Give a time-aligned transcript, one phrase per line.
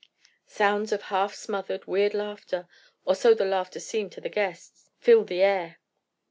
[0.47, 5.77] Sounds of half smothered, weird laughter—or so the laughter seemed to the guests—filled the air.